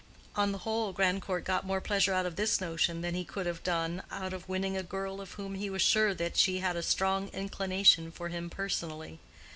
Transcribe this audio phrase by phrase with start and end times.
[0.35, 3.61] On the whole, Grandcourt got more pleasure out of this notion than he could have
[3.61, 6.81] done out of winning a girl of whom he was sure that she had a
[6.81, 9.19] strong inclination for him personally.